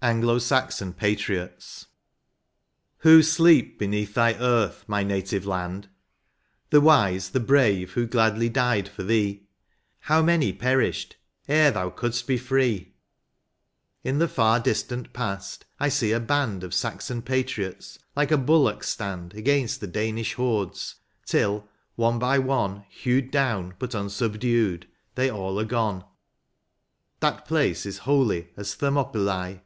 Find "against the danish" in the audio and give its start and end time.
19.34-20.34